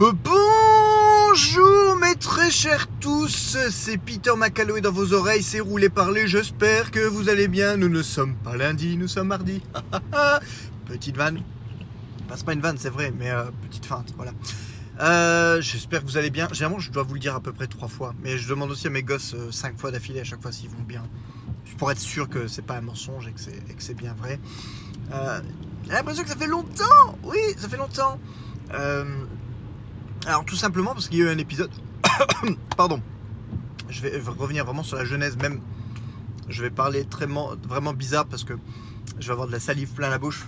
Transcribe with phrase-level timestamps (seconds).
[0.00, 6.92] Bonjour mes très chers tous, c'est Peter McCalloway dans vos oreilles, c'est roulé parler, j'espère
[6.92, 7.76] que vous allez bien.
[7.76, 9.60] Nous ne sommes pas lundi, nous sommes mardi.
[10.86, 11.42] petite vanne.
[12.32, 14.30] C'est pas une vanne, c'est vrai, mais euh, petite feinte, voilà.
[15.00, 16.46] Euh, j'espère que vous allez bien.
[16.52, 18.86] Généralement, je dois vous le dire à peu près trois fois, mais je demande aussi
[18.86, 21.02] à mes gosses euh, cinq fois d'affilée à chaque fois s'ils vont bien.
[21.76, 23.40] Pour être sûr que c'est pas un mensonge et que
[23.82, 24.38] c'est bien vrai.
[25.10, 28.20] J'ai l'impression que ça fait longtemps Oui, ça fait longtemps
[30.26, 31.70] alors tout simplement parce qu'il y a eu un épisode.
[32.76, 33.00] Pardon.
[33.88, 35.60] Je vais revenir vraiment sur la genèse même.
[36.48, 38.54] Je vais parler très, vraiment bizarre parce que
[39.18, 40.46] je vais avoir de la salive plein la bouche.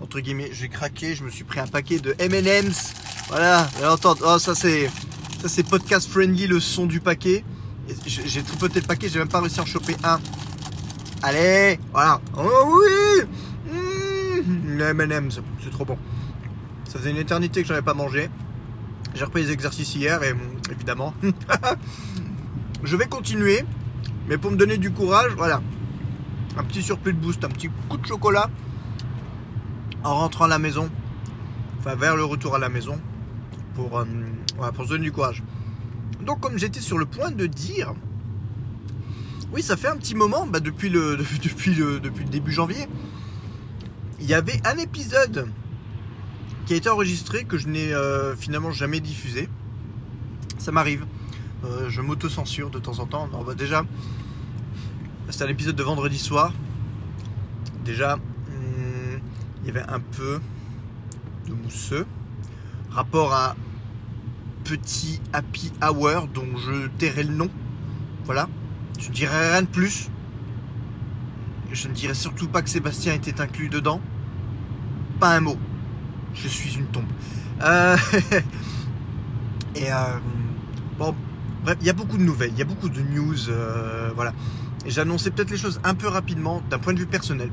[0.00, 2.94] Entre guillemets, j'ai craqué, je me suis pris un paquet de M&M's.
[3.28, 4.90] Voilà, Oh, ça c'est
[5.40, 7.44] ça c'est podcast friendly le son du paquet.
[8.06, 10.20] J'ai tripoté le paquet, j'ai même pas réussi à en choper un.
[11.22, 12.20] Allez, voilà.
[12.36, 15.98] Oh oui mmh, M&M's, c'est trop bon.
[16.88, 18.28] Ça faisait une éternité que j'avais pas mangé.
[19.14, 20.34] J'ai repris les exercices hier et
[20.70, 21.14] évidemment,
[22.82, 23.64] je vais continuer.
[24.28, 25.60] Mais pour me donner du courage, voilà,
[26.56, 28.48] un petit surplus de boost, un petit coup de chocolat
[30.04, 30.90] en rentrant à la maison,
[31.78, 33.00] enfin vers le retour à la maison,
[33.74, 34.04] pour, euh,
[34.74, 35.42] pour se donner du courage.
[36.22, 37.94] Donc comme j'étais sur le point de dire,
[39.52, 41.18] oui ça fait un petit moment, bah, depuis le
[42.30, 42.88] début janvier,
[44.20, 45.48] il y avait un épisode
[46.76, 49.48] été enregistré que je n'ai euh, finalement jamais diffusé.
[50.58, 51.04] Ça m'arrive.
[51.64, 53.28] Euh, je m'auto-censure de temps en temps.
[53.46, 53.84] Bah, déjà,
[55.28, 56.52] c'était un épisode de vendredi soir.
[57.84, 59.20] Déjà, hmm,
[59.62, 60.40] il y avait un peu
[61.48, 62.06] de mousseux.
[62.90, 63.56] Rapport à
[64.64, 67.50] Petit Happy Hour, dont je tairai le nom.
[68.24, 68.48] Voilà.
[68.98, 70.10] Je ne dirai rien de plus.
[71.72, 74.00] Je ne dirai surtout pas que Sébastien était inclus dedans.
[75.18, 75.56] Pas un mot
[76.34, 77.04] je suis une tombe.
[77.62, 77.96] Euh,
[79.76, 80.18] et euh,
[80.98, 81.14] bon,
[81.64, 84.32] bref, il y a beaucoup de nouvelles, il y a beaucoup de news, euh, voilà.
[84.86, 87.50] J'ai annoncé peut-être les choses un peu rapidement d'un point de vue personnel.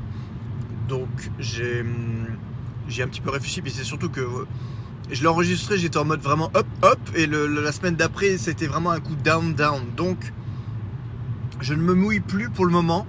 [0.88, 1.08] Donc
[1.38, 1.84] j'ai
[2.88, 4.26] j'ai un petit peu réfléchi, mais c'est surtout que
[5.12, 8.90] je l'ai enregistré, j'étais en mode vraiment up up, et la semaine d'après c'était vraiment
[8.90, 9.82] un coup down down.
[9.96, 10.32] Donc
[11.60, 13.06] je ne me mouille plus pour le moment,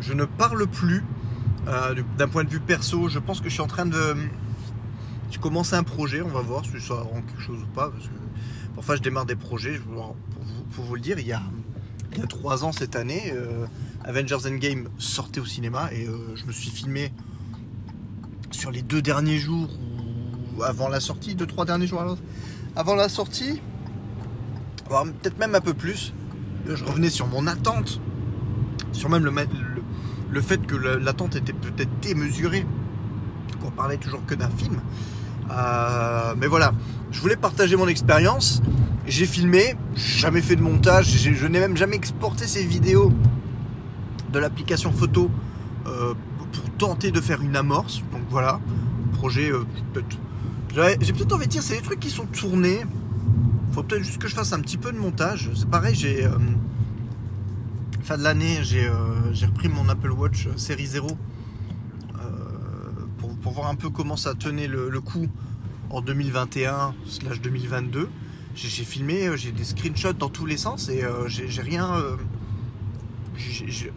[0.00, 1.02] je ne parle plus
[2.16, 3.08] d'un point de vue perso.
[3.08, 4.14] Je pense que je suis en train de
[5.34, 7.90] j'ai commencé un projet, on va voir si ça rend quelque chose ou pas.
[7.90, 8.14] Parce que
[8.76, 11.42] parfois je démarre des projets, pour vous, pour vous le dire, il y a,
[12.12, 13.66] il y a trois ans cette année, euh,
[14.04, 17.12] Avengers Endgame sortait au cinéma et euh, je me suis filmé
[18.52, 19.70] sur les deux derniers jours
[20.56, 22.16] ou avant la sortie, deux, trois derniers jours
[22.76, 23.60] avant la sortie,
[24.88, 26.14] peut-être même un peu plus.
[26.64, 28.00] Je revenais sur mon attente,
[28.92, 29.32] sur même le,
[30.30, 32.64] le, fait que l'attente était peut-être démesurée.
[33.64, 34.80] On parlait toujours que d'un film.
[35.50, 36.72] Euh, mais voilà,
[37.10, 38.62] je voulais partager mon expérience.
[39.06, 43.12] J'ai filmé, jamais fait de montage, je n'ai même jamais exporté ces vidéos
[44.32, 45.30] de l'application photo
[45.86, 46.14] euh,
[46.52, 48.02] pour tenter de faire une amorce.
[48.12, 48.60] Donc voilà,
[49.12, 49.50] projet.
[49.50, 49.64] Euh,
[51.00, 52.84] j'ai peut-être envie de dire, c'est des trucs qui sont tournés.
[53.72, 55.50] Faut peut-être juste que je fasse un petit peu de montage.
[55.54, 56.26] C'est pareil, j'ai
[58.02, 61.16] fin de l'année, j'ai repris mon Apple Watch série 0 pour
[63.54, 65.28] voir un peu comment ça tenait le, coup
[65.90, 68.10] en 2021 slash 2022.
[68.56, 71.94] J'ai filmé, euh, j'ai des screenshots dans tous les sens et euh, j'ai rien.
[71.94, 72.16] Euh,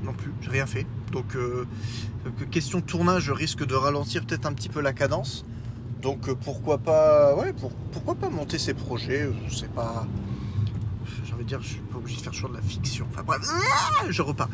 [0.04, 0.86] non plus, j'ai rien fait.
[1.12, 1.38] Donc,
[2.50, 5.46] question tournage, risque de ralentir peut-être un petit peu la cadence.
[6.02, 7.54] Donc, pourquoi pas, ouais,
[7.92, 10.08] pourquoi pas monter ces projets C'est pas.
[11.24, 13.08] J'ai envie de dire, je suis pas obligé de faire toujours de la fiction.
[13.12, 13.42] Enfin bref,
[14.10, 14.50] je repars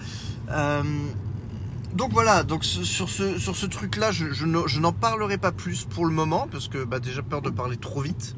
[1.94, 6.12] donc voilà, donc sur ce, sur ce truc-là, je, n'en parlerai pas plus pour le
[6.12, 8.36] moment, parce que bah, déjà peur de parler trop vite.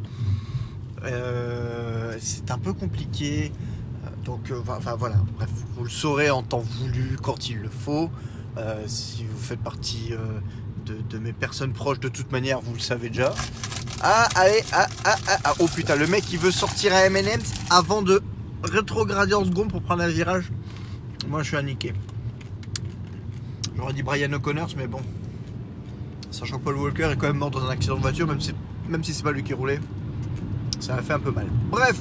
[1.03, 3.51] Euh, c'est un peu compliqué.
[4.03, 7.69] Euh, donc euh, enfin voilà, bref, vous le saurez en temps voulu, quand il le
[7.69, 8.09] faut.
[8.87, 10.13] si vous faites partie
[10.85, 13.33] de, mes personnes proches de toute manière, vous le savez déjà.
[14.01, 17.53] Ah, allez, ah, ah, ah, ah oh putain, le mec il veut sortir à M&M's
[17.69, 18.21] avant de
[18.63, 20.51] rétrograder en seconde pour prendre un virage.
[21.27, 21.93] Moi je suis à niquer.
[23.77, 25.01] J'aurais dit Brian O'Connors, mais bon.
[26.31, 28.53] Sachant que Paul Walker est quand même mort dans un accident de voiture, même si,
[28.89, 29.79] même si c'est pas lui qui roulait.
[30.79, 31.47] Ça a fait un peu mal.
[31.69, 31.99] Bref.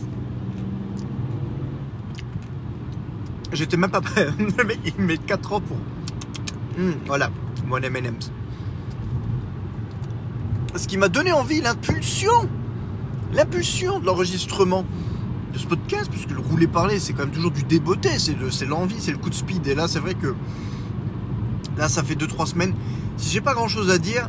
[3.52, 4.28] J'étais même pas prêt.
[4.98, 5.76] Il met 4 ans pour.
[6.78, 7.30] Hmm, voilà,
[7.66, 8.32] mon M&M's.
[10.76, 12.48] Ce qui m'a donné envie, l'impulsion.
[13.32, 14.84] L'impulsion de l'enregistrement
[15.52, 18.96] de ce podcast, puisque le rouler parler, c'est quand même toujours du débeauté, c'est l'envie,
[18.98, 19.66] c'est le coup de speed.
[19.68, 20.34] Et là, c'est vrai que
[21.76, 22.74] Là, ça fait 2-3 semaines.
[23.16, 24.28] Si j'ai pas grand chose à dire,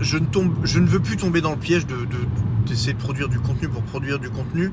[0.00, 1.96] je ne, tombe, je ne veux plus tomber dans le piège de,
[2.66, 4.72] d'essayer de produire du contenu pour produire du contenu.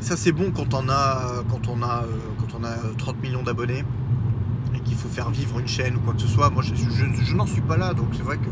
[0.00, 3.42] Ça c'est bon quand on a quand on a euh, quand on a 30 millions
[3.42, 3.82] d'abonnés
[4.74, 6.50] et qu'il faut faire vivre une chaîne ou quoi que ce soit.
[6.50, 8.48] Moi je, je, n'en suis pas là, donc c'est vrai que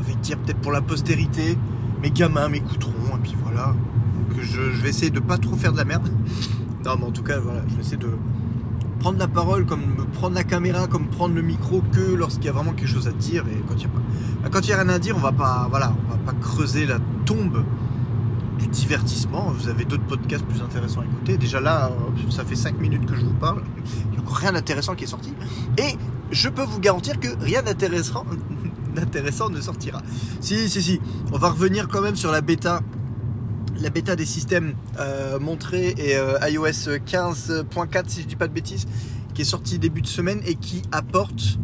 [0.00, 1.56] avec dire peut-être pour la postérité,
[2.02, 3.74] mes gamins m'écouteront et puis voilà.
[4.28, 6.08] Donc je, vais essayer de pas trop faire de la merde.
[6.84, 8.10] Non mais en tout cas voilà, je vais essayer de
[9.00, 12.52] prendre la parole, comme prendre la caméra, comme prendre le micro que lorsqu'il y a
[12.52, 14.02] vraiment quelque chose à dire et quand il n'y a pas.
[14.42, 16.86] Bah, quand il a rien à dire, on va pas, voilà, on va pas creuser
[16.86, 17.64] la tombe
[18.58, 19.52] du divertissement.
[19.56, 21.38] Vous avez d'autres podcasts plus intéressants à écouter.
[21.38, 23.62] Déjà là, euh, ça fait 5 minutes que je vous parle.
[24.04, 25.32] Il n'y a encore rien d'intéressant qui est sorti.
[25.78, 25.96] Et
[26.30, 28.24] je peux vous garantir que rien d'intéressant
[29.50, 30.02] ne sortira.
[30.40, 31.00] Si, si, si.
[31.32, 32.82] On va revenir quand même sur la bêta
[33.80, 38.52] la bêta des systèmes euh, montrés et euh, iOS 15.4 si je dis pas de
[38.52, 38.86] bêtises
[39.34, 41.58] qui est sorti début de semaine et qui apporte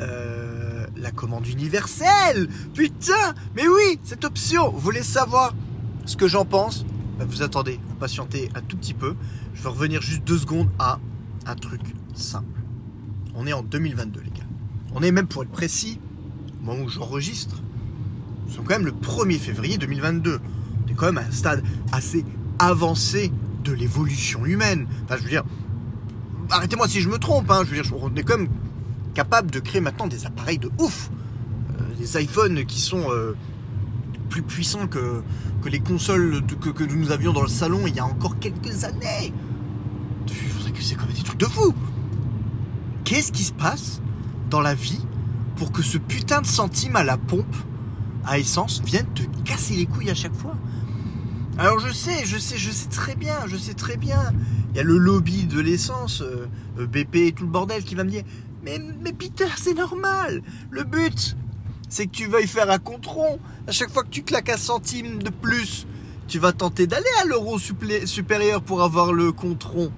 [0.00, 2.48] euh, la commande universelle.
[2.74, 4.70] Putain mais oui cette option.
[4.70, 5.54] Vous voulez savoir
[6.06, 6.86] ce que j'en pense?
[7.18, 9.14] Bah, vous attendez vous patientez un tout petit peu.
[9.54, 10.98] Je vais revenir juste deux secondes à
[11.46, 11.82] un truc
[12.14, 12.60] simple.
[13.34, 14.46] On est en 2022 les gars.
[14.94, 16.00] On est même pour être précis
[16.62, 17.62] au moment où j'enregistre
[18.46, 20.40] nous sommes quand même le 1er février 2022
[20.98, 21.62] quand même un stade
[21.92, 22.24] assez
[22.58, 23.32] avancé
[23.64, 24.86] de l'évolution humaine.
[25.04, 25.44] Enfin, je veux dire,
[26.50, 28.48] arrêtez-moi si je me trompe, hein, je veux dire, on est quand même
[29.14, 31.10] capable de créer maintenant des appareils de ouf.
[31.80, 33.34] Euh, des iPhones qui sont euh,
[34.28, 35.22] plus puissants que,
[35.62, 39.32] que les consoles que, nous avions dans le salon il y a encore quelques années.
[40.80, 41.74] c'est comme des trucs de fou.
[43.04, 44.00] Qu'est-ce qui se passe
[44.50, 45.04] dans la vie
[45.56, 47.56] pour que ce putain de centime à la pompe
[48.24, 50.54] à essence vienne te casser les couilles à chaque fois?
[51.58, 54.32] Alors je sais, je sais, je sais très bien, je sais très bien.
[54.70, 56.46] Il y a le lobby de l'essence, euh,
[56.78, 58.22] euh, BP et tout le bordel qui va me dire
[58.62, 60.42] Mais, mais Peter, c'est normal.
[60.70, 61.36] Le but,
[61.88, 63.40] c'est que tu veuilles faire un contron.
[63.66, 65.88] À chaque fois que tu claques un centime de plus,
[66.28, 69.90] tu vas tenter d'aller à l'euro supérieur pour avoir le contron.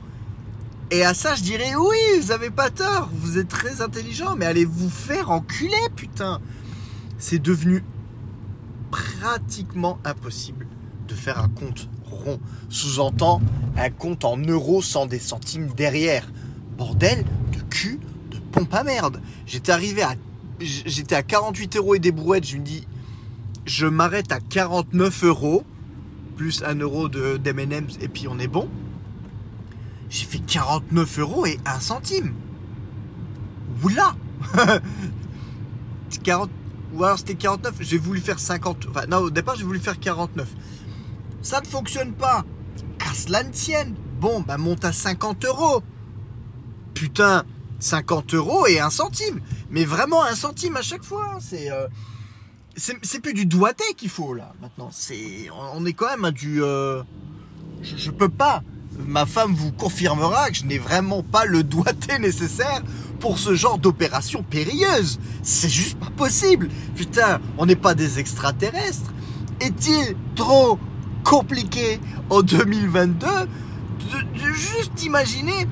[0.91, 4.47] Et à ça, je dirais oui, vous avez pas tort, vous êtes très intelligent, mais
[4.47, 6.41] allez vous faire enculer, putain.
[7.19, 7.85] C'est devenu
[8.91, 10.70] pratiquement impossible
[11.11, 12.41] de faire un compte rond.
[12.69, 13.43] Sous-entend
[13.77, 16.31] un compte en euros sans des centimes derrière.
[16.79, 17.99] Bordel de cul
[18.31, 19.21] de pompe à merde.
[19.47, 20.15] J'étais arrivé à
[20.61, 22.47] j'étais à 48 euros et des brouettes.
[22.47, 22.87] Je me dis,
[23.67, 25.65] je m'arrête à 49 euros
[26.37, 28.69] plus un euro de d'M&M's et puis on est bon.
[30.09, 32.35] J'ai fait 49 euros et un centime.
[33.83, 34.15] Oula
[36.23, 36.51] 40
[36.93, 38.87] ou alors c'était 49, j'ai voulu faire 50.
[38.91, 40.49] Enfin, non, au départ, j'ai voulu faire 49.
[41.43, 42.45] Ça ne fonctionne pas.
[42.99, 43.95] Casse la tienne.
[44.21, 45.83] Bon, bah monte à 50 euros.
[46.95, 47.45] Putain,
[47.79, 49.41] 50 euros et un centime.
[49.71, 51.39] Mais vraiment un centime à chaque fois.
[51.41, 51.89] C'est euh,
[52.77, 54.91] c'est plus du doigté qu'il faut là maintenant.
[54.93, 56.63] C'est on est quand même à du.
[56.63, 57.03] Euh,
[57.83, 58.63] je, je, peux pas.
[59.07, 62.83] Ma femme vous confirmera que je n'ai vraiment pas le doigté nécessaire
[63.19, 65.19] pour ce genre d'opération périlleuse.
[65.43, 66.69] C'est juste pas possible.
[66.97, 69.13] Putain, on n'est pas des extraterrestres.
[69.61, 70.79] Est-il trop
[71.25, 75.67] compliqué en 2022 de, juste imaginer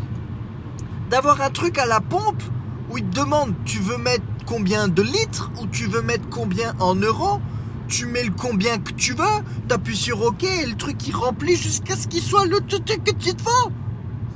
[1.11, 2.43] d'avoir un truc à la pompe
[2.91, 6.75] où il te demande tu veux mettre combien de litres ou tu veux mettre combien
[6.81, 7.41] en euros?
[7.89, 9.25] Tu mets le combien que tu veux,
[9.67, 13.13] t'appuies sur OK et le truc il remplit jusqu'à ce qu'il soit le truc que
[13.13, 13.71] tu te faut.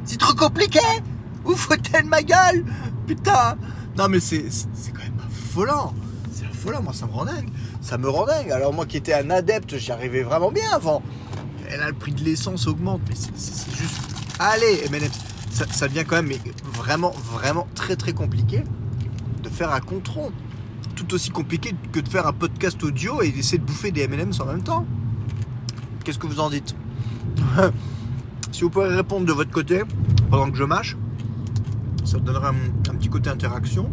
[0.05, 0.81] C'est trop compliqué.
[1.45, 2.65] Vous foutez de ma gueule.
[3.07, 3.57] Putain.
[3.99, 4.45] Non mais c'est
[4.93, 5.95] quand même affolant.
[6.33, 7.51] C'est affolant, moi ça me rend dingue
[7.83, 8.51] ça me rend dingue.
[8.51, 11.03] Alors moi qui étais un adepte, j'y arrivais vraiment bien avant.
[11.71, 14.01] Et là, le prix de l'essence augmente, mais c'est juste...
[14.39, 14.85] Allez,
[15.51, 16.33] ça, ça, devient quand même
[16.73, 18.65] vraiment, vraiment très très compliqué
[19.43, 20.33] de faire un contron.
[20.97, 24.41] Tout aussi compliqué que de faire un podcast audio et d'essayer de bouffer des M&M's
[24.41, 24.87] en même temps.
[26.05, 26.75] Qu'est-ce que vous en dites?
[28.51, 29.81] Si vous pouvez répondre de votre côté
[30.31, 30.95] pendant que je mâche,
[32.05, 33.91] ça donnera un, un petit côté interaction.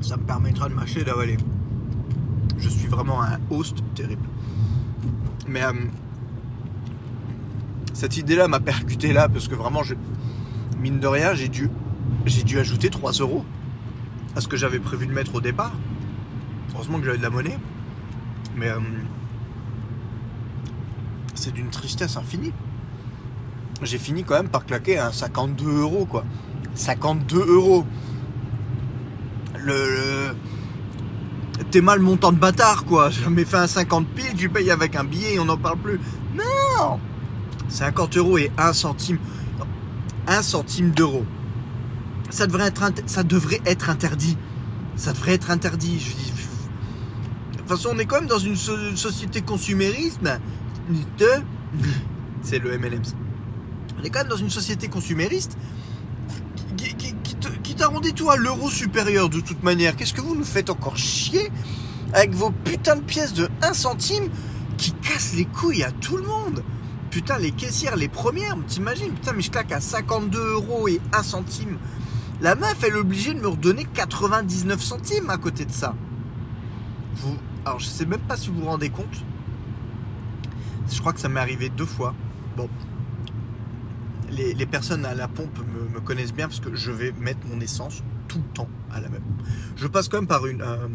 [0.00, 1.36] Ça me permettra de mâcher et d'avaler
[2.62, 4.28] je suis vraiment un host terrible.
[5.48, 5.72] Mais euh,
[7.92, 9.94] cette idée-là m'a percuté là parce que vraiment, je,
[10.78, 11.68] mine de rien, j'ai dû,
[12.24, 13.44] j'ai dû ajouter 3 euros
[14.36, 15.72] à ce que j'avais prévu de mettre au départ.
[16.72, 17.58] Heureusement que j'avais de la monnaie.
[18.56, 18.78] Mais euh,
[21.34, 22.52] c'est d'une tristesse infinie.
[23.82, 26.24] J'ai fini quand même par claquer un 52 euros quoi.
[26.74, 27.84] 52 euros.
[29.58, 30.34] le
[31.70, 33.10] t'es mal montant de bâtard, quoi.
[33.10, 36.00] J'avais fait un 50 piles, tu payes avec un billet et on n'en parle plus.
[36.34, 36.98] Non
[37.68, 39.18] 50 euros et 1 centime.
[40.26, 41.24] 1 centime d'euro.
[42.30, 44.36] Ça devrait être, interdit.
[44.96, 46.00] Ça devrait être interdit.
[46.00, 46.32] Je dis,
[47.66, 50.38] façon, on est quand même dans une, société consumérisme.
[52.42, 53.02] C'est le MLMs.
[53.98, 55.56] On est quand même dans une société consumériste
[56.76, 57.14] qui,
[57.80, 59.96] rendu tout à l'euro supérieur de toute manière.
[59.96, 61.50] Qu'est-ce que vous nous faites encore chier
[62.12, 64.28] avec vos putains de pièces de 1 centime
[64.76, 66.62] qui cassent les couilles à tout le monde?
[67.10, 69.12] Putain, les caissières, les premières, t'imagines?
[69.12, 71.78] Putain, mais je claque à 52 euros et 1 centime.
[72.40, 75.94] La meuf, elle est obligée de me redonner 99 centimes à côté de ça.
[77.16, 79.24] Vous, alors, je sais même pas si vous vous rendez compte.
[80.90, 82.14] Je crois que ça m'est arrivé deux fois.
[82.56, 82.68] Bon,
[84.32, 85.58] les, personnes à la pompe
[85.92, 89.08] me, connaissent bien parce que je vais mettre mon essence tout le temps à la
[89.08, 89.22] même.
[89.76, 90.88] Je passe quand même par une, euh,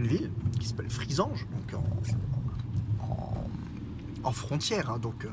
[0.00, 1.80] ville qui s'appelle Frisange, donc
[4.24, 4.90] en, frontière.
[4.90, 4.98] Hein.
[4.98, 5.28] donc euh,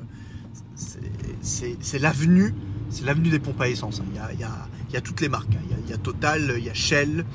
[1.42, 2.54] c'est l'avenue,
[2.90, 4.00] c'est l'avenue des pompes à essence.
[4.00, 4.06] Hein.
[4.34, 5.54] Il, y a, toutes les marques.
[5.54, 5.78] Hein.
[5.84, 7.26] Il, y a, Total, il y a Shell.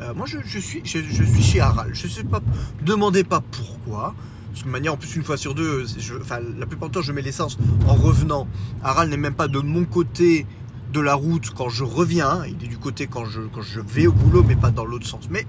[0.00, 1.94] Euh, moi, je, suis, je, suis chez Aral.
[1.94, 2.40] Je sais pas,
[2.82, 4.14] demandez pas pourquoi.
[4.54, 5.84] Parce que manière, en plus, une fois sur deux,
[6.20, 7.58] enfin, la plupart du temps, je mets l'essence
[7.88, 8.46] en revenant.
[8.84, 10.46] Aral n'est même pas de mon côté
[10.92, 12.44] de la route quand je reviens.
[12.46, 15.28] Il est du côté quand je, vais au boulot, mais pas dans l'autre sens.
[15.28, 15.44] Mais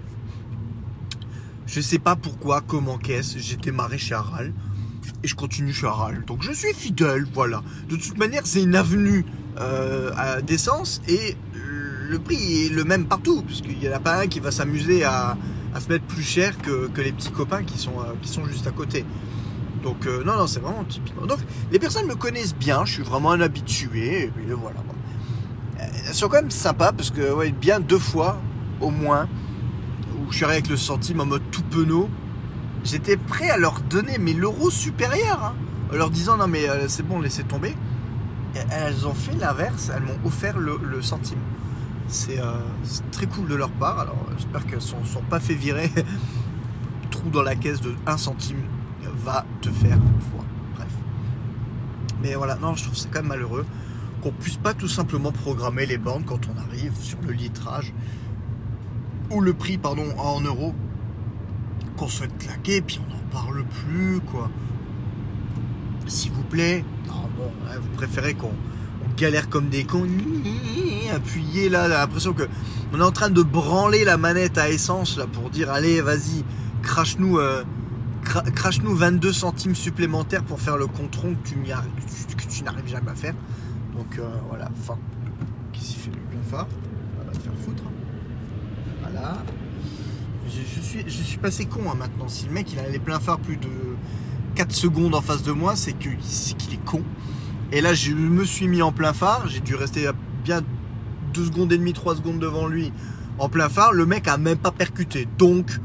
[1.68, 3.38] je sais pas pourquoi, comment, qu'est-ce.
[3.38, 4.52] J'ai démarré chez Aral
[5.24, 6.26] et je continue chez Aral.
[6.26, 7.62] Donc je suis fidèle, voilà.
[7.88, 9.24] De toute manière, c'est une avenue
[9.60, 11.38] euh, d'essence et
[12.10, 14.50] le prix est le même partout, parce qu'il n'y en a pas un qui va
[14.50, 15.38] s'amuser à,
[15.76, 18.66] à se mettre plus cher que, les petits copains qui sont, euh, qui sont juste
[18.66, 19.06] à côté.
[19.84, 21.26] Donc euh, non, non, c'est vraiment typiquement.
[21.26, 21.40] Donc
[21.72, 24.80] les personnes me connaissent bien, je suis vraiment un habitué, et puis voilà.
[25.78, 28.40] Elles sont quand même sympas parce que ouais, bien deux fois
[28.80, 29.28] au moins
[30.18, 32.10] où je suis arrivé avec le centime en mode tout penaud,
[32.86, 35.56] j'étais prêt à leur donner mais l'euro supérieur, hein,
[35.92, 37.76] en leur disant non mais euh, c'est bon, laissez tomber.
[38.72, 41.40] Elles ont fait l'inverse, elles m'ont offert le centime.
[42.30, 44.00] Euh, c'est très cool de leur part.
[44.00, 45.92] Alors j'espère qu'elles ne sont, sont, pas fait virer.
[47.10, 48.64] Trou dans la caisse de 1 centime
[49.24, 49.98] va te faire
[50.32, 50.44] foi.
[50.76, 50.92] Bref.
[52.22, 53.66] Mais voilà, non, je trouve c'est quand même malheureux
[54.22, 57.94] qu'on puisse pas tout simplement programmer les bandes quand on arrive sur le litrage
[59.30, 60.74] ou le prix pardon en euros
[61.98, 64.50] qu'on souhaite claquer puis on n'en parle plus quoi.
[66.08, 66.84] S'il vous plaît.
[67.08, 68.54] Non bon, hein, vous préférez qu'on
[69.16, 70.08] galère comme des cons,
[71.14, 72.44] appuyé là, l'impression que
[72.94, 76.44] on est en train de branler la manette à essence là pour dire allez vas-y,
[76.82, 77.64] crache-nous euh,
[78.24, 83.36] crache-nous 22 centimes supplémentaires pour faire le contron que tu, n'arrives jamais à faire.
[83.96, 84.70] Donc euh, voilà,
[85.74, 86.68] qui s'y fait le fort,
[87.22, 87.84] on va te faire foutre.
[89.02, 89.44] Voilà.
[90.48, 92.28] Je, suis, je suis passé con hein, maintenant.
[92.28, 93.70] Si le mec il a les pleins phares plus de
[94.56, 97.04] 4 secondes en face de moi, c'est qu'il est con.
[97.72, 99.48] Et là, je me suis mis en plein phare.
[99.48, 100.10] J'ai dû rester
[100.44, 100.62] bien
[101.34, 102.92] 2 secondes et demie, 3 secondes devant lui
[103.38, 103.94] en plein phare.
[103.94, 105.28] Le mec a même pas percuté.
[105.38, 105.80] Donc,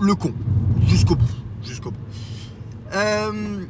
[0.00, 0.32] le con.
[0.86, 1.30] Jusqu'au bout.
[1.64, 1.98] Jusqu'au bout.
[2.94, 3.64] Euh,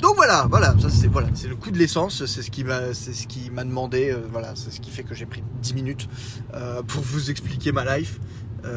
[0.00, 2.92] donc voilà, voilà, ça c'est voilà, c'est le coup de l'essence, c'est ce qui m'a,
[2.92, 5.74] c'est ce qui m'a demandé, euh, voilà, c'est ce qui fait que j'ai pris 10
[5.74, 6.08] minutes
[6.54, 8.20] euh, pour vous expliquer ma life.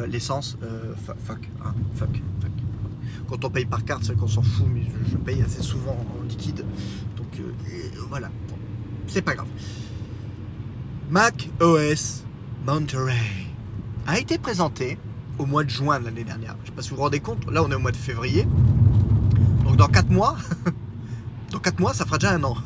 [0.06, 0.56] l'essence,
[1.24, 2.57] fuck, hein, fuck, fuck.
[3.28, 6.22] Quand on paye par carte, c'est qu'on s'en fout, mais je, paye assez souvent en
[6.22, 6.64] liquide
[8.08, 8.30] voilà,
[9.06, 9.48] c'est pas grave.
[11.10, 12.24] Mac OS
[12.66, 13.14] Monterey
[14.06, 14.98] a été présenté
[15.38, 16.56] au mois de juin de l'année dernière.
[16.62, 18.46] Je sais pas si vous vous rendez compte, là on est au mois de février.
[19.64, 20.36] Donc dans 4 mois,
[21.50, 22.56] dans 4 mois ça fera déjà un an.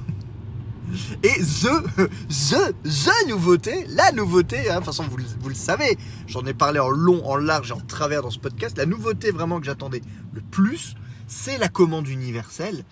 [1.23, 5.99] Et the, the, the nouveauté, la nouveauté, hein, de toute façon vous, vous le savez,
[6.27, 9.31] j'en ai parlé en long, en large et en travers dans ce podcast, la nouveauté
[9.31, 10.95] vraiment que j'attendais le plus,
[11.27, 12.85] c'est la commande universelle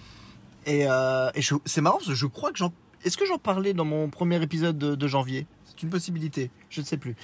[0.66, 1.30] et, euh,
[1.64, 2.72] c'est marrant parce que je crois que j'en.
[3.04, 5.46] Est-ce que j'en parlais dans mon premier épisode de, janvier?
[5.64, 7.16] C'est une possibilité, je ne sais plus.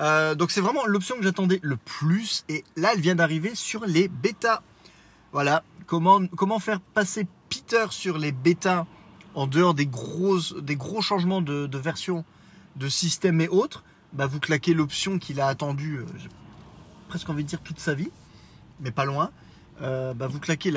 [0.00, 2.44] Euh, donc c'est vraiment l'option que j'attendais le plus.
[2.48, 4.62] Et là, elle vient d'arriver sur les bêtas.
[5.32, 5.62] Voilà.
[5.86, 8.86] Comment, comment faire passer Peter sur les bêtas?
[9.38, 12.24] En dehors des, grosses, des gros changements de, version
[12.74, 16.06] de système et autres bah, Vous claquez l'option qu'il a attendue, euh,
[17.08, 18.10] presque envie de dire toute sa vie,
[18.80, 19.30] mais pas loin.
[19.80, 20.72] Euh, bah, vous claquez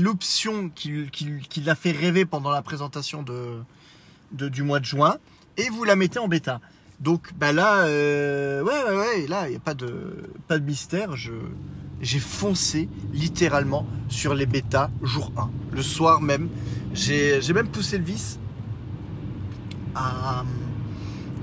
[0.00, 5.18] l'option qui, qui, l'a fait rêver pendant la présentation de, du mois de juin
[5.56, 6.60] et vous la mettez en bêta.
[6.98, 10.64] Donc bah là, euh, ouais, ouais, ouais, là, il n'y a pas de, pas de
[10.64, 11.14] mystère.
[11.14, 15.48] j'ai foncé littéralement sur les bêtas jour 1.
[15.72, 16.48] Le soir même,
[16.92, 18.38] j'ai, même poussé le vis.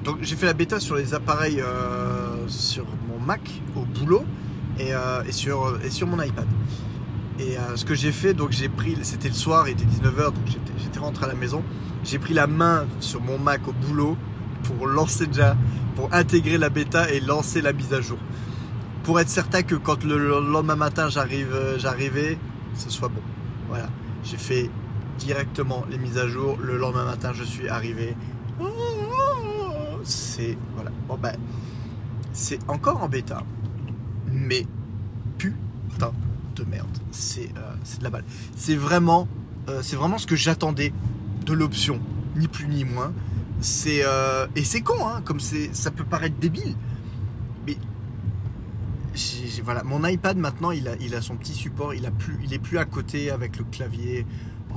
[0.04, 3.42] donc j'ai fait la bêta sur les appareils euh, sur mon Mac
[3.76, 4.24] au boulot
[4.80, 4.92] et,
[5.28, 6.48] et, sur, mon iPad.
[7.40, 10.34] Et euh, ce que j'ai fait, donc j'ai pris, c'était le soir, il était 19h,
[10.34, 10.44] donc
[10.80, 11.64] j'étais rentré à la maison.
[12.04, 14.18] J'ai pris la main sur mon Mac au boulot
[14.64, 15.56] pour lancer déjà,
[15.96, 18.18] pour intégrer la bêta et lancer la mise à jour.
[19.04, 22.38] pour être certain que quand le, le lendemain matin j'arrive, euh, j'arrivais,
[22.76, 23.22] ce soit bon.
[23.70, 23.90] Voilà,
[24.24, 24.70] j'ai fait
[25.18, 26.58] directement les mises à jour.
[26.62, 28.16] Le lendemain matin, je suis arrivé.
[30.04, 30.92] C'est voilà.
[31.08, 31.36] Bon ben,
[32.32, 33.44] c'est encore en bêta,
[34.32, 34.66] mais
[35.38, 36.14] putain
[36.56, 36.98] de merde.
[37.12, 38.24] C'est euh, de la balle.
[38.56, 39.28] C'est vraiment,
[39.70, 40.94] euh, c'est vraiment ce que j'attendais
[41.46, 42.00] de l'option,
[42.36, 43.12] ni plus ni moins.
[43.60, 46.76] C'est euh, et c'est con, hein, comme c'est, ça peut paraître débile,
[47.66, 47.76] mais
[49.64, 52.54] voilà, mon iPad maintenant, il a, il a son petit support, il a plus, il
[52.54, 54.26] est plus à côté avec le clavier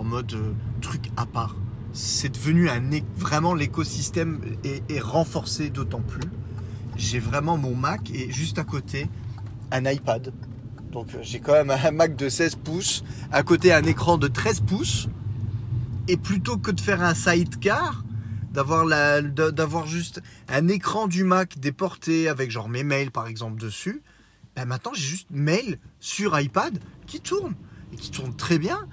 [0.00, 1.56] en mode euh, truc à part.
[1.92, 2.80] C'est devenu un
[3.16, 6.28] vraiment l'écosystème est, renforcé d'autant plus.
[6.96, 9.08] J'ai vraiment mon Mac et juste à côté
[9.70, 10.32] un iPad.
[10.90, 14.26] Donc euh, j'ai quand même un Mac de 16 pouces, à côté un écran de
[14.26, 15.08] 13 pouces.
[16.08, 18.02] Et plutôt que de faire un sidecar,
[18.52, 18.86] d'avoir
[19.32, 24.02] d'avoir juste un écran du Mac déporté avec genre mes mails par exemple dessus,
[24.56, 27.54] ben maintenant j'ai juste mail sur iPad qui tourne
[27.92, 28.88] et qui tourne très bien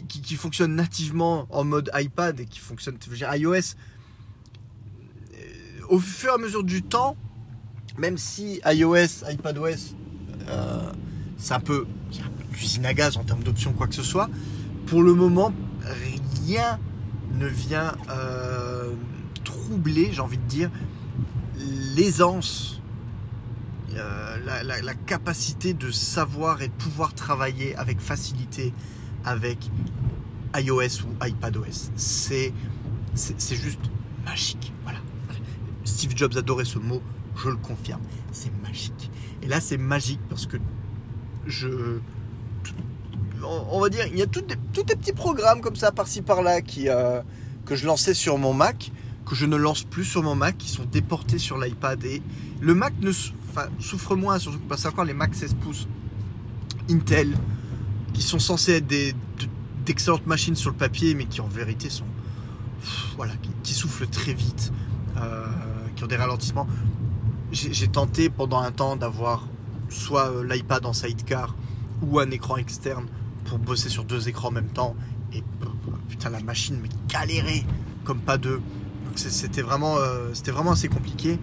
[0.00, 3.52] qui, fonctionne nativement en mode iPad et qui fonctionne je veux dire, iOS
[5.34, 7.16] euh, au fur et à mesure du temps
[7.98, 9.94] même si iOS iPadOS
[10.48, 10.92] euh,
[11.36, 11.86] c'est un peu
[12.52, 14.30] l'usine à gaz en termes d'options quoi que ce soit
[14.86, 15.52] pour le moment
[16.46, 16.78] rien
[17.34, 18.92] ne vient euh,
[19.44, 20.70] troubler j'ai envie de dire
[21.96, 22.80] l'aisance
[23.94, 28.72] la, la- la capacité de savoir et de pouvoir travailler avec facilité
[29.24, 29.58] avec
[30.56, 31.90] iOS ou iPadOS.
[31.96, 32.52] C'est,
[33.14, 33.80] c'est, juste
[34.24, 34.72] magique.
[35.84, 37.02] Steve Jobs adorait ce mot,
[37.36, 38.00] je le confirme.
[38.30, 39.10] C'est magique.
[39.42, 40.56] Et là, c'est magique parce que
[41.46, 41.98] je.
[43.44, 46.88] On va dire, il y a tous des, petits programmes comme ça, par-ci par-là, qui,
[46.88, 47.20] euh,
[47.66, 48.92] que je lançais sur mon Mac,
[49.26, 52.04] que je ne lance plus sur mon Mac, qui sont déportés sur l'iPad.
[52.04, 52.22] Et
[52.60, 53.10] le Mac ne
[53.80, 55.88] souffre moins, surtout parce que les Mac 16 pouces
[56.88, 57.34] Intel,
[58.12, 58.86] qui sont censés être
[59.84, 62.06] d'excellentes machines sur le papier, mais qui en vérité sont.
[63.16, 63.32] Voilà,
[63.62, 64.72] qui, soufflent très vite,
[65.16, 65.46] euh,
[65.94, 66.66] qui ont des ralentissements.
[67.52, 69.46] J'ai tenté pendant un temps d'avoir
[69.88, 71.54] soit euh, l'iPad en sidecar
[72.00, 73.06] ou un écran externe
[73.44, 74.96] pour bosser sur deux écrans en même temps.
[75.32, 75.44] Et
[76.08, 77.64] putain, la machine mais galérait
[78.04, 78.56] comme pas deux.
[78.56, 81.38] Donc c'était vraiment, euh, vraiment assez compliqué.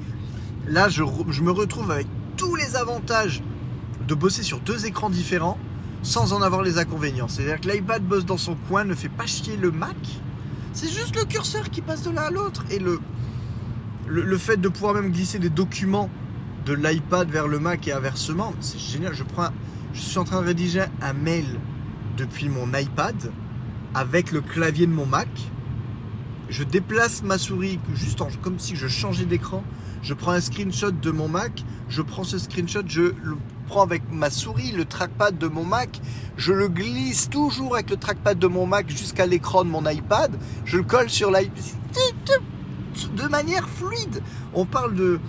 [0.67, 3.41] Là, je me retrouve avec tous les avantages
[4.08, 5.58] de bosser sur deux écrans différents
[6.02, 7.28] sans en avoir les inconvénients.
[7.28, 9.98] C'est-à-dire que l'iPad bosse dans son coin, ne fait pas chier le Mac.
[10.74, 12.64] C'est juste le curseur qui passe de l'un à l'autre.
[12.72, 13.00] Et le,
[14.08, 16.10] le, fait de pouvoir même glisser des documents
[16.66, 19.14] de l'iPad vers le Mac et inversement, c'est génial.
[19.14, 19.50] Je, prends,
[19.94, 21.46] je suis en train de rédiger un mail
[22.18, 23.32] depuis mon iPad
[23.94, 25.30] avec le clavier de mon Mac.
[26.50, 29.64] Je déplace ma souris juste comme si je changeais d'écran.
[30.02, 31.64] Je prends un screenshot de mon Mac.
[31.90, 33.14] Je prends ce screenshot, je
[33.77, 36.01] avec ma souris, le trackpad de mon Mac.
[36.38, 40.32] Je le glisse toujours avec le trackpad de mon Mac jusqu'à l'écran de mon iPad.
[40.65, 41.63] Je le colle sur l'iPad
[43.15, 44.21] de manière fluide.
[44.53, 45.19] On parle de,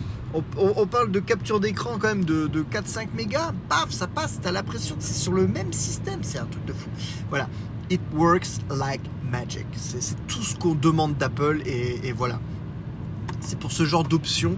[0.57, 3.53] on, parle de capture d'écran quand même de, de 4-5 mégas.
[3.69, 4.39] Paf, ça passe.
[4.43, 6.21] T'as l'impression que c'est sur le même système.
[6.23, 6.89] C'est un truc de fou.
[7.29, 7.49] Voilà.
[7.91, 9.67] It works like magic.
[9.77, 12.41] C'est tout ce qu'on demande d'Apple et, et voilà.
[13.41, 14.57] C'est pour ce genre d'option.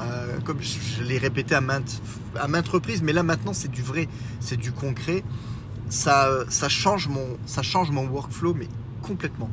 [0.00, 2.00] Euh, comme je, l'ai répété à maintes,
[2.68, 4.08] reprises, mais là maintenant c'est du vrai,
[4.40, 5.24] c'est du concret.
[5.88, 8.68] Ça, change mon, workflow, mais
[9.02, 9.50] complètement.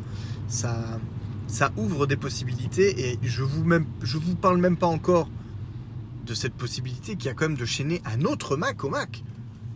[0.47, 0.99] Ça,
[1.77, 5.29] ouvre des possibilités et je vous vous parle même pas encore
[6.25, 9.23] de cette possibilité qu'il y a quand même de chaîner un autre Mac au Mac.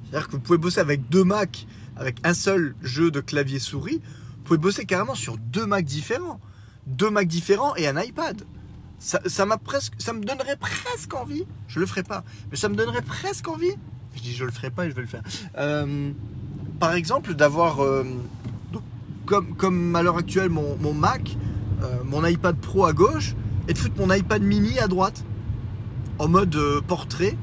[0.03, 4.01] C'est-à-dire que vous pouvez bosser avec deux Macs, avec un seul jeu de clavier souris.
[4.37, 6.39] Vous pouvez bosser carrément sur deux Macs différents,
[6.87, 8.43] deux Macs différents et un iPad.
[8.99, 11.45] Ça, m'a presque, ça me donnerait presque envie.
[11.67, 13.71] Je le ferai pas, mais ça me donnerait presque envie.
[14.15, 15.23] Je dis je le ferai pas et je vais le faire.
[15.57, 16.11] Euh,
[16.79, 18.03] par exemple, d'avoir, euh,
[19.25, 21.37] comme, à l'heure actuelle mon, Mac,
[21.81, 23.35] euh, mon iPad Pro à gauche,
[23.67, 25.23] et de foutre mon iPad Mini à droite,
[26.17, 26.57] en mode
[26.87, 27.37] portrait,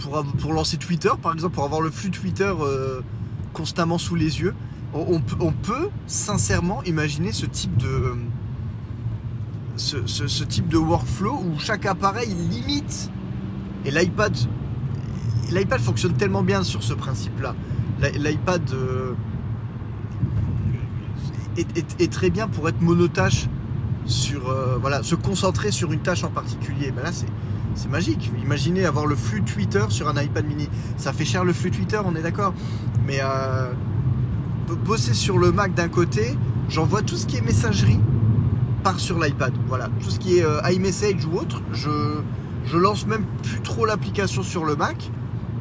[0.00, 2.52] pour, pour lancer Twitter, par exemple, pour avoir le flux Twitter
[3.52, 4.54] constamment sous les yeux.
[4.92, 8.14] On, on peut- on peut sincèrement imaginer ce type de
[9.76, 13.10] ce, type de workflow où chaque appareil limite
[13.84, 14.36] et l'iPad
[15.50, 17.54] l'iPad fonctionne tellement bien sur ce principe-là.
[18.00, 19.12] L'i- L'iPad euh,
[21.56, 23.46] est, très bien pour être monotâche
[24.06, 26.90] sur euh, voilà se concentrer sur une tâche en particulier.
[26.90, 27.26] Ben là c'est
[27.76, 28.30] c'est magique.
[28.42, 30.68] Imaginez avoir le flux Twitter sur un iPad mini.
[30.96, 32.54] Ça fait cher le flux Twitter, on est d'accord.
[33.04, 33.72] Mais euh,
[34.84, 37.98] bosser sur le Mac d'un côté, j'envoie tout ce qui est messagerie
[38.84, 39.52] part sur l'iPad.
[39.66, 41.90] Voilà, tout ce qui est euh, iMessage ou autre, je
[42.66, 45.10] je lance même plus trop l'application sur le Mac.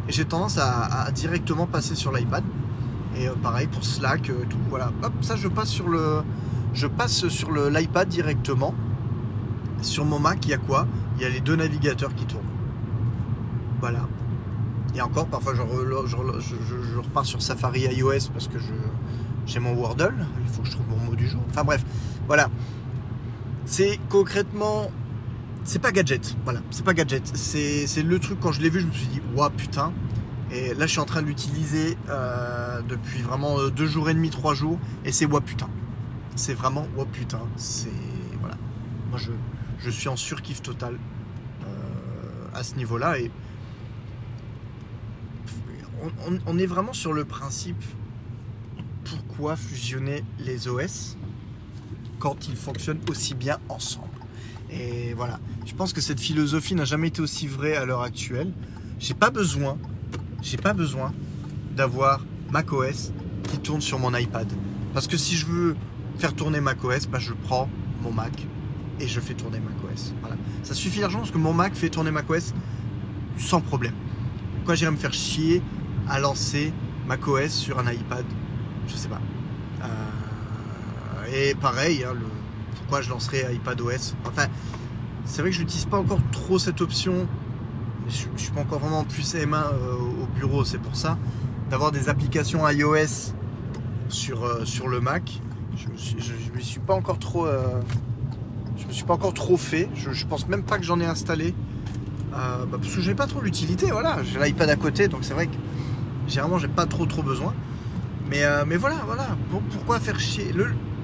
[0.07, 2.43] Et j'ai tendance à, directement passer sur l'iPad.
[3.17, 4.57] Et euh, pareil pour Slack, euh, tout.
[4.69, 4.91] Voilà.
[5.01, 6.21] Hop, ça je passe sur le,
[6.73, 8.73] je passe sur le- l'iPad directement.
[9.81, 10.85] Sur mon Mac, il y a quoi?
[11.17, 12.43] Il y a les deux navigateurs qui tournent.
[13.79, 14.01] Voilà.
[14.95, 15.61] Et encore, parfois je-
[16.91, 18.73] je repars sur Safari iOS parce que je,
[19.45, 20.13] j'ai mon Wordle.
[20.41, 21.41] Il faut que je trouve mon mot du jour.
[21.49, 21.83] Enfin bref,
[22.27, 22.49] voilà.
[23.65, 24.91] C'est concrètement.
[25.63, 26.35] C'est pas gadget.
[26.43, 27.25] Voilà, c'est pas gadget.
[27.35, 29.93] C'est, le truc, quand je l'ai vu, je me suis dit, waouh, putain.
[30.51, 34.13] Et là, je suis en train de l'utiliser euh, depuis vraiment euh, deux jours et
[34.13, 34.77] demi, trois jours.
[35.05, 35.69] Et c'est waouh, putain.
[36.35, 37.41] C'est vraiment waouh, putain.
[37.55, 37.89] C'est.
[38.41, 38.57] Voilà.
[39.09, 39.19] Moi,
[39.79, 40.95] je, suis en surkiff total
[41.63, 41.65] euh,
[42.53, 43.19] à ce niveau-là.
[43.19, 43.31] Et
[46.45, 47.81] on est vraiment sur le principe
[49.05, 51.15] pourquoi fusionner les OS
[52.23, 54.07] quand ils fonctionnent aussi bien ensemble.
[54.71, 58.53] Et voilà, je pense que cette philosophie n'a jamais été aussi vraie à l'heure actuelle.
[58.97, 59.77] J'ai pas besoin,
[60.41, 61.11] j'ai pas besoin
[61.75, 63.11] d'avoir macOS
[63.49, 64.47] qui tourne sur mon iPad.
[64.93, 65.75] Parce que si je veux
[66.17, 67.67] faire tourner macOS, bah je prends
[68.01, 68.47] mon Mac
[69.01, 70.13] et je fais tourner macOS.
[70.21, 70.37] Voilà.
[70.63, 72.53] Ça suffit largement parce que mon Mac fait tourner macOS
[73.37, 73.95] sans problème.
[74.55, 75.61] Pourquoi j'irais me faire chier
[76.07, 76.71] à lancer
[77.05, 78.23] macOS sur un iPad?
[78.87, 79.19] Je sais pas.
[81.33, 82.13] Et pareil, hein,
[82.75, 84.45] pourquoi je lancerais iPadOS Enfin,
[85.25, 87.27] c'est vrai que je n'utilise pas encore trop cette option.
[88.07, 91.17] Je, je suis pas encore vraiment plus M1 euh, au bureau, c'est pour ça.
[91.71, 93.33] D'avoir des applications iOS
[94.09, 95.39] sur, euh, le Mac,
[95.75, 97.81] je me suis, je, je me suis pas encore trop, euh,
[98.77, 99.89] je me suis pas encore trop fait.
[99.95, 101.55] Je, je pense même pas que j'en ai installé.
[102.31, 104.17] Bah, parce que j'ai pas trop l'utilité, voilà.
[104.23, 105.53] J'ai l'iPad à côté, donc c'est vrai que
[106.27, 107.53] généralement j'ai pas trop trop besoin.
[108.29, 108.43] Mais,
[108.77, 109.27] voilà, voilà.
[109.51, 110.51] Pour- pourquoi faire chier?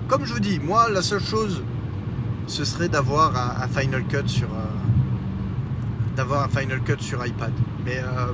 [0.10, 1.62] Comme je vous dis, moi la seule chose,
[2.48, 7.54] ce serait d'avoir un, Final Cut sur, euh, d'avoir un Final Cut sur iPad.
[7.86, 8.34] Mais euh,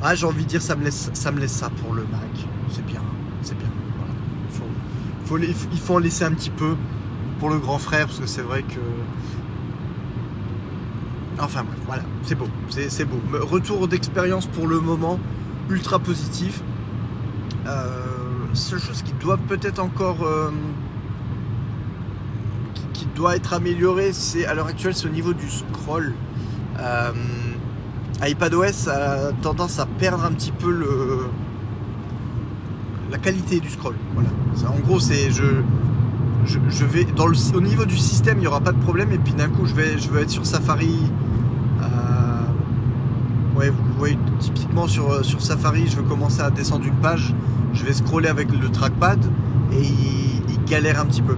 [0.00, 2.20] ah, j'ai envie de dire, ça me laisse, ça me laisse ça pour le Mac.
[2.70, 3.02] C'est bien,
[3.42, 3.66] c'est bien.
[5.28, 6.76] Il faut, en laisser un petit peu
[7.40, 8.80] pour le grand frère, parce que c'est vrai que
[11.38, 13.20] Enfin bref, voilà, c'est beau, c'est beau.
[13.40, 15.18] Retour d'expérience pour le moment,
[15.68, 16.62] ultra positif.
[17.66, 18.15] Euh,
[18.56, 20.50] seule chose qui doit peut-être encore, euh,
[22.92, 26.12] qui, doit être améliorée, c'est à l'heure actuelle, c'est au niveau du scroll.
[26.78, 27.12] Euh,
[28.22, 31.26] iPadOS a tendance à perdre un petit peu le,
[33.10, 33.94] la qualité du scroll.
[34.14, 34.28] Voilà.
[34.54, 35.44] Ça, en gros, c'est je,
[36.44, 39.12] je, je vais dans le, au niveau du système, il n'y aura pas de problème.
[39.12, 40.98] Et puis d'un coup, je vais, je vais être sur Safari.
[43.56, 47.34] Euh, ouais, vous voyez, typiquement sur, sur Safari, je veux commencer à descendre une page.
[47.72, 49.24] Je vais scroller avec le trackpad
[49.72, 51.36] et il, galère un petit peu.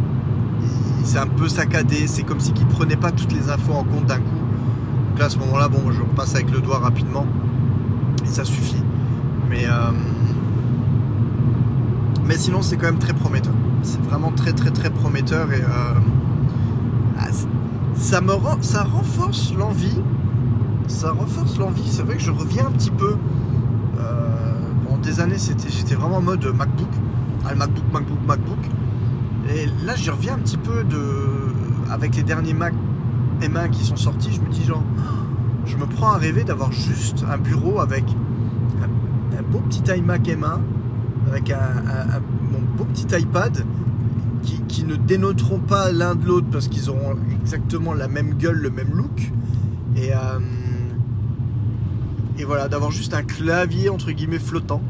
[1.05, 2.07] C'est un peu saccadé.
[2.07, 4.39] C'est comme si il prenait pas toutes les infos en compte d'un coup.
[5.11, 7.27] Donc là, à ce moment-là, bon, je repasse avec le doigt rapidement
[8.25, 8.83] et ça suffit.
[9.51, 9.93] Mais euh,
[12.39, 13.53] sinon, c'est quand même très prometteur.
[13.83, 15.95] C'est vraiment très très très prometteur et euh,
[17.19, 17.27] ah,
[17.97, 20.01] ça me ça renforce l'envie.
[20.89, 21.87] Ça renforce l'envie.
[21.87, 23.17] C'est vrai que je reviens un petit peu.
[23.99, 24.29] Euh,
[24.85, 26.89] pendant des années, c'était, j'étais vraiment en mode MacBook.
[27.47, 28.59] Ah, MacBook, MacBook, MacBook.
[29.55, 31.01] Et là, j'y reviens un petit peu de,
[31.91, 32.75] avec les derniers Mac
[33.41, 34.33] M1 qui sont sortis.
[34.33, 34.83] Je me dis genre,
[35.67, 38.05] je me prends à rêver d'avoir juste un bureau avec
[38.83, 40.59] un, beau petit iMac M1
[41.31, 42.21] avec un-
[42.53, 43.65] mon beau petit iPad
[44.43, 48.59] qui, qui ne dénoteront pas l'un de l'autre parce qu'ils auront exactement la même gueule,
[48.59, 49.31] le même look.
[49.97, 50.17] Et, euh,
[52.39, 54.83] et voilà, d'avoir juste un clavier entre guillemets flottant.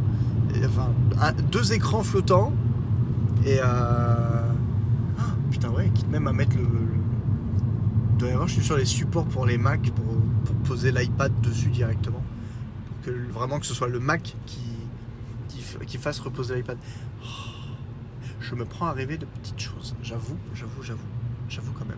[0.65, 0.93] Enfin,
[1.51, 2.53] deux écrans flottants.
[3.45, 6.63] Et euh, ah, putain, ouais, quitte même à mettre le.
[6.63, 10.05] le- je suis sur les supports pour les Mac pour,
[10.65, 12.23] poser l'iPad dessus directement.
[12.89, 14.61] Pour que vraiment que ce soit le Mac qui,
[15.87, 16.77] qui fasse reposer l'iPad.
[17.23, 17.27] Oh,
[18.41, 19.95] je me prends à rêver de petites choses.
[20.03, 21.01] J'avoue, j'avoue, j'avoue.
[21.49, 21.97] J'avoue quand même.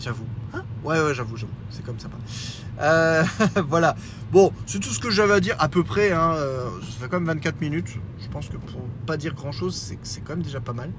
[0.00, 0.24] J'avoue.
[0.52, 1.52] Hein ouais, ouais, j'avoue, j'avoue.
[1.70, 2.08] C'est comme ça.
[2.80, 3.24] Euh,
[3.68, 3.96] voilà.
[4.32, 6.12] Bon, c'est tout ce que j'avais à dire à peu près.
[6.12, 6.34] Hein.
[6.34, 7.96] Euh, Ça fait quand même 24 minutes.
[8.18, 10.92] Je pense que pour pas dire grand chose, c'est quand même déjà pas mal.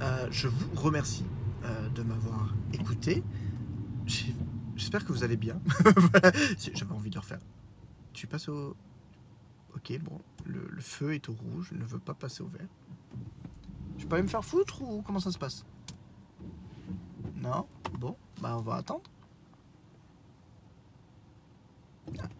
[0.00, 1.24] Euh, je vous remercie
[1.64, 3.22] euh, de m'avoir écouté.
[4.76, 5.60] J'espère que vous allez bien.
[6.74, 7.40] J'avais envie de refaire.
[8.12, 8.76] Tu passes au.
[9.74, 12.66] Ok, bon, le, feu est au rouge, je ne veux pas passer au vert.
[13.98, 15.64] Je peux aller me faire foutre ou comment ça se passe?
[17.36, 17.66] Non?
[17.98, 19.02] Bon, bah on va attendre.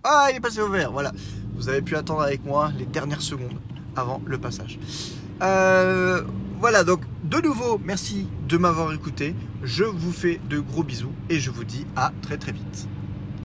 [0.04, 1.12] Ah, il est passé au vert, voilà.
[1.54, 3.58] Vous avez pu attendre avec moi les dernières secondes
[3.96, 4.78] avant le passage.
[5.42, 6.22] Euh,
[6.61, 9.34] voilà, donc de nouveau, merci de m'avoir écouté.
[9.62, 12.88] Je vous fais de gros bisous et je vous dis à très très vite.